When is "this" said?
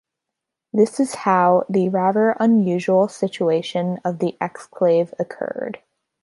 0.73-0.99